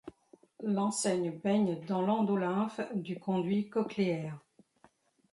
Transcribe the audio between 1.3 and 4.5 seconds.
baigne dans l'endolymphe du conduit cochléaire.